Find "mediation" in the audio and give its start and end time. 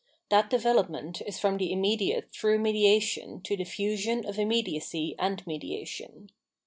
2.57-3.39, 5.45-6.31